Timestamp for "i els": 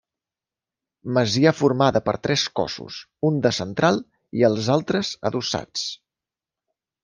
4.41-4.73